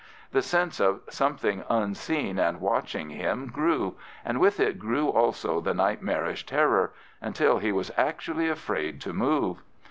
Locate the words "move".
9.13-9.61